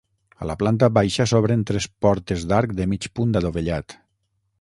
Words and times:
A 0.43 0.45
la 0.51 0.53
planta 0.61 0.87
baixa 0.97 1.27
s'obren 1.31 1.61
tres 1.71 1.87
portes 2.05 2.47
d'arc 2.53 2.73
de 2.81 2.87
mig 2.95 3.07
punt 3.21 3.41
adovellat. 3.41 3.97